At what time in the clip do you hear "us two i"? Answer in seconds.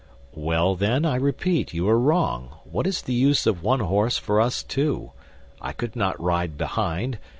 4.41-5.73